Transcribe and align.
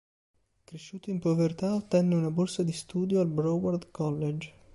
Cresciuto 0.65 1.11
in 1.11 1.19
povertà, 1.19 1.75
ottenne 1.75 2.15
una 2.15 2.31
borsa 2.31 2.63
di 2.63 2.71
studio 2.71 3.19
al 3.21 3.27
Broward 3.27 3.91
College. 3.91 4.51